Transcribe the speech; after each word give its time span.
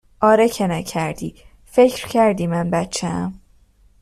آره 0.21 0.49
که 0.49 0.67
نکردی، 0.67 1.35
فکر 1.65 2.07
کردی 2.07 2.47
من 2.47 2.69
بچهام؟ 2.69 3.39